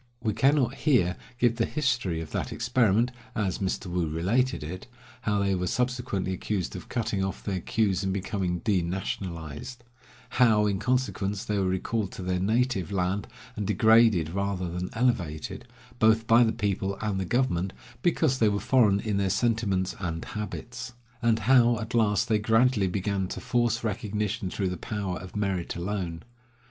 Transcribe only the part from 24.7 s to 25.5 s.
power of